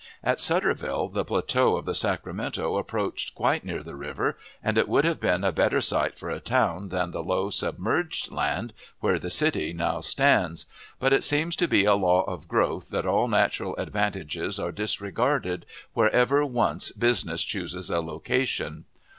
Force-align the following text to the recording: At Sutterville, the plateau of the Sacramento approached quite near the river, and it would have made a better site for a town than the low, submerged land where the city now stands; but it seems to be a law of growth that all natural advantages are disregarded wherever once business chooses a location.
At 0.23 0.39
Sutterville, 0.39 1.09
the 1.13 1.23
plateau 1.23 1.75
of 1.75 1.85
the 1.85 1.93
Sacramento 1.93 2.75
approached 2.75 3.35
quite 3.35 3.63
near 3.63 3.83
the 3.83 3.93
river, 3.93 4.35
and 4.63 4.75
it 4.75 4.89
would 4.89 5.05
have 5.05 5.21
made 5.21 5.43
a 5.43 5.51
better 5.51 5.79
site 5.79 6.17
for 6.17 6.31
a 6.31 6.39
town 6.39 6.89
than 6.89 7.11
the 7.11 7.21
low, 7.23 7.51
submerged 7.51 8.31
land 8.31 8.73
where 8.99 9.19
the 9.19 9.29
city 9.29 9.73
now 9.73 9.99
stands; 10.01 10.65
but 10.97 11.13
it 11.13 11.23
seems 11.23 11.55
to 11.57 11.67
be 11.67 11.85
a 11.85 11.93
law 11.93 12.23
of 12.23 12.47
growth 12.47 12.89
that 12.89 13.05
all 13.05 13.27
natural 13.27 13.75
advantages 13.77 14.57
are 14.59 14.71
disregarded 14.71 15.67
wherever 15.93 16.43
once 16.43 16.91
business 16.91 17.43
chooses 17.43 17.91
a 17.91 18.01
location. 18.01 18.85